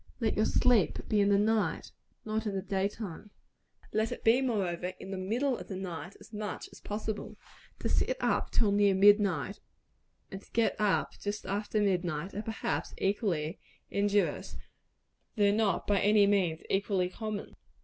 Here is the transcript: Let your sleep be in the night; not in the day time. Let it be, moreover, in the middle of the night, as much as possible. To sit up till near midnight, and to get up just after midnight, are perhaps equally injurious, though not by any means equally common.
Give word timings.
Let 0.19 0.35
your 0.35 0.45
sleep 0.47 0.97
be 1.09 1.21
in 1.21 1.29
the 1.29 1.37
night; 1.37 1.91
not 2.25 2.47
in 2.47 2.55
the 2.55 2.63
day 2.63 2.87
time. 2.87 3.29
Let 3.93 4.11
it 4.11 4.23
be, 4.23 4.41
moreover, 4.41 4.93
in 4.99 5.11
the 5.11 5.17
middle 5.19 5.55
of 5.59 5.67
the 5.67 5.75
night, 5.75 6.15
as 6.19 6.33
much 6.33 6.67
as 6.71 6.79
possible. 6.81 7.37
To 7.81 7.87
sit 7.87 8.17
up 8.19 8.49
till 8.49 8.71
near 8.71 8.95
midnight, 8.95 9.59
and 10.31 10.41
to 10.41 10.51
get 10.53 10.75
up 10.79 11.11
just 11.19 11.45
after 11.45 11.79
midnight, 11.79 12.33
are 12.33 12.41
perhaps 12.41 12.95
equally 12.97 13.59
injurious, 13.91 14.57
though 15.35 15.51
not 15.51 15.85
by 15.85 15.99
any 15.99 16.25
means 16.25 16.63
equally 16.71 17.07
common. 17.09 17.55